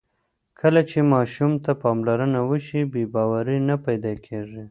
[0.59, 4.59] کله چې ماشوم ته پاملرنه وشي، بې باوري نه پیدا کېږي.